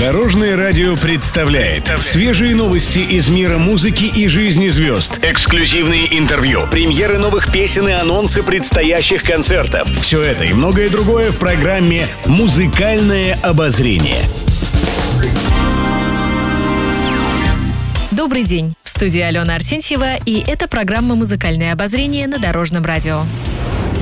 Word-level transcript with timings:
Дорожное 0.00 0.56
радио 0.56 0.96
представляет 0.96 1.88
свежие 2.00 2.54
новости 2.54 3.00
из 3.00 3.28
мира 3.28 3.58
музыки 3.58 4.04
и 4.04 4.28
жизни 4.28 4.68
звезд. 4.68 5.20
Эксклюзивные 5.22 6.18
интервью, 6.18 6.62
премьеры 6.70 7.18
новых 7.18 7.52
песен 7.52 7.86
и 7.86 7.92
анонсы 7.92 8.42
предстоящих 8.42 9.22
концертов. 9.22 9.86
Все 10.00 10.22
это 10.22 10.44
и 10.44 10.54
многое 10.54 10.88
другое 10.88 11.30
в 11.30 11.36
программе 11.36 12.06
«Музыкальное 12.24 13.38
обозрение». 13.42 14.22
Добрый 18.10 18.44
день. 18.44 18.72
В 18.82 18.88
студии 18.88 19.20
Алена 19.20 19.56
Арсентьева, 19.56 20.16
и 20.24 20.42
это 20.46 20.66
программа 20.66 21.14
«Музыкальное 21.14 21.74
обозрение» 21.74 22.26
на 22.26 22.38
Дорожном 22.38 22.86
радио. 22.86 23.26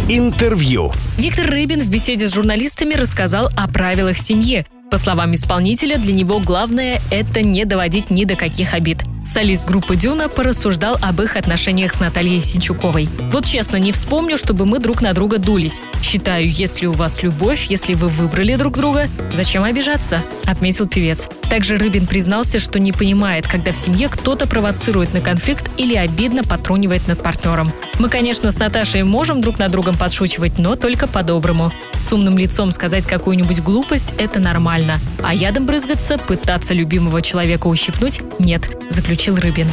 Интервью. 0.09 0.93
Виктор 1.17 1.47
Рыбин 1.47 1.81
в 1.81 1.89
беседе 1.89 2.29
с 2.29 2.35
журналистами 2.35 2.95
рассказал 2.95 3.51
о 3.57 3.67
правилах 3.67 4.17
семьи. 4.17 4.65
По 4.91 4.97
словам 4.97 5.35
исполнителя, 5.35 5.99
для 5.99 6.15
него 6.15 6.41
главное– 6.41 7.01
это 7.11 7.43
не 7.43 7.67
доводить 7.67 8.11
ни 8.11 8.25
до 8.25 8.37
каких 8.37 8.73
обид. 8.73 9.05
Солист 9.23 9.67
группы 9.67 9.95
«Дюна» 9.95 10.31
порассуждал 10.31 10.97
об 11.03 11.21
их 11.21 11.37
отношениях 11.37 11.95
с 11.95 12.01
Натальей 12.01 12.41
Синчуковой. 12.41 13.11
«Вот 13.31 13.45
честно, 13.45 13.77
не 13.77 13.93
вспомню, 13.93 14.39
чтобы 14.39 14.65
мы 14.65 14.79
друг 14.79 15.03
на 15.03 15.13
друга 15.13 15.37
дулись. 15.37 15.83
Считаю, 16.01 16.51
если 16.51 16.87
у 16.87 16.93
вас 16.93 17.23
любовь, 17.23 17.67
если 17.69 17.93
вы 17.93 18.09
выбрали 18.09 18.57
друг 18.57 18.79
друга, 18.79 19.09
зачем 19.31 19.65
обижаться?»– 19.65 20.23
отметил 20.47 20.89
певец. 20.89 21.29
Также 21.51 21.77
Рыбин 21.77 22.07
признался, 22.07 22.59
что 22.59 22.79
не 22.79 22.93
понимает, 22.93 23.47
когда 23.47 23.73
в 23.73 23.77
семье 23.77 24.09
кто-то 24.09 24.49
провоцирует 24.49 25.13
на 25.13 25.21
конфликт 25.21 25.71
или 25.77 25.95
обидно 25.95 26.43
потрунивает 26.43 27.07
над 27.07 27.23
партнером. 27.23 27.73
«Мы, 27.99 28.09
конечно, 28.09 28.51
с 28.51 28.57
Наташей 28.57 29.03
можем 29.03 29.43
друг 29.43 29.59
над 29.59 29.71
другом 29.71 29.97
подшучивать, 29.97 30.59
но 30.59 30.75
только 30.75 31.07
по-доброму. 31.07 31.71
С 32.09 32.13
умным 32.15 32.39
лицом 32.39 32.73
сказать 32.73 33.05
какую-нибудь 33.05 33.61
глупость– 33.61 34.15
это 34.19 34.41
нормально. 34.41 34.95
А 35.23 35.35
ядом 35.35 35.67
брызгаться, 35.67 36.17
пытаться 36.17 36.73
любимого 36.73 37.21
человека 37.21 37.67
ущипнуть– 37.67 38.23
нет»,– 38.39 38.75
заключил 38.91 39.37
Рыбин. 39.37 39.69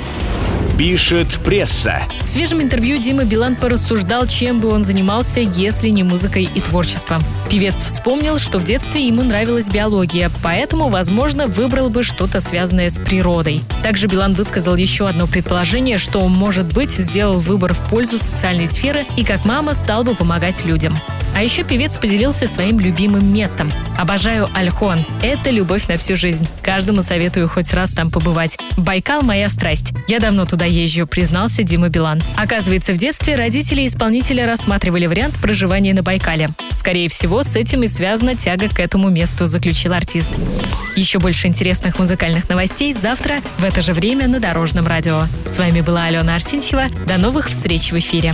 Пишет 0.77 1.30
пресса. 1.45 2.02
В 2.25 2.27
свежем 2.27 2.61
интервью 2.61 2.97
Дима 2.97 3.23
Билан 3.23 3.55
порассуждал, 3.55 4.27
чем 4.27 4.59
бы 4.59 4.67
он 4.67 4.83
занимался, 4.83 5.39
если 5.39 5.88
не 5.88 6.03
музыкой 6.03 6.50
и 6.53 6.59
творчеством. 6.59 7.23
Певец 7.50 7.75
вспомнил, 7.75 8.38
что 8.38 8.59
в 8.59 8.66
детстве 8.66 9.08
ему 9.08 9.23
нравилась 9.23 9.70
биология, 9.70 10.30
поэтому, 10.44 10.89
возможно, 10.89 11.47
выбрал 11.47 11.88
бы 11.88 12.03
что-то 12.03 12.42
связанное 12.42 12.89
с 12.89 12.99
природой. 12.99 13.61
Также 13.81 14.08
Билан 14.08 14.33
высказал 14.33 14.75
еще 14.75 15.08
одно 15.08 15.25
предположение, 15.27 15.97
что, 15.97 16.27
может 16.27 16.73
быть, 16.73 16.92
сделал 16.92 17.39
выбор 17.39 17.73
в 17.73 17.89
пользу 17.89 18.17
социальной 18.17 18.67
сферы 18.67 19.05
и 19.16 19.23
как 19.23 19.45
мама 19.45 19.73
стал 19.73 20.03
бы 20.03 20.16
помогать 20.16 20.66
людям. 20.66 20.99
А 21.36 21.44
еще 21.44 21.66
певец 21.66 21.97
поделился 21.97 22.47
своим 22.47 22.80
любимым 22.80 23.33
местом. 23.33 23.69
Обожаю 23.97 24.47
Альхон. 24.55 25.05
Это 25.22 25.50
любовь 25.50 25.88
на 25.88 25.97
всю 25.97 26.16
жизнь. 26.16 26.47
Каждому 26.64 27.02
советую 27.02 27.50
хоть 27.50 27.73
раз 27.73 27.92
там 27.92 28.09
побывать. 28.09 28.58
Байкал– 28.77 29.22
моя 29.22 29.50
страсть. 29.50 29.92
Я 30.08 30.19
давно 30.19 30.45
туда 30.45 30.66
езжу, 30.66 31.05
признался 31.05 31.64
Дима 31.64 31.89
Билан. 31.89 32.22
Оказывается, 32.38 32.94
в 32.94 32.97
детстве 32.97 33.36
родители 33.36 33.86
исполнителя 33.86 34.45
рассматривали 34.45 35.08
вариант 35.08 35.36
проживания 35.42 35.94
на 35.94 36.03
Байкале. 36.03 36.50
Скорее 36.69 37.09
всего, 37.09 37.44
с 37.44 37.58
этим 37.58 37.83
и 37.83 37.88
связана 37.88 38.36
тяга 38.36 38.70
к 38.70 38.80
этому 38.80 39.09
месту, 39.09 39.45
заключил 39.45 39.92
артист. 39.92 40.31
Еще 40.95 41.20
больше 41.20 41.47
интересных 41.47 41.99
музыкальных 41.99 42.47
новостей 42.47 42.94
завтра 42.94 43.42
в 43.58 43.66
это 43.66 43.81
же 43.81 43.92
время 43.92 44.30
на 44.30 44.39
Дорожном 44.39 44.88
радио. 44.88 45.23
С 45.45 45.58
вами 45.58 45.81
была 45.81 46.05
Алена 46.05 46.36
Арсентьева. 46.36 46.86
До 47.05 47.17
новых 47.17 47.49
встреч 47.49 47.92
в 47.92 47.99
эфире. 47.99 48.33